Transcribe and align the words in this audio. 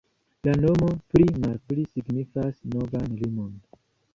La 0.45 0.53
nomo 0.61 0.87
pli-malpli 1.11 1.85
signifas 1.91 2.59
"novan 2.77 3.17
limon". 3.21 3.53